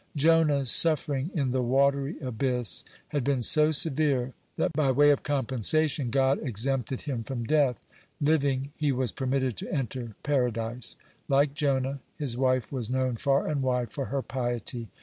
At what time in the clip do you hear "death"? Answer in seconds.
7.43-7.83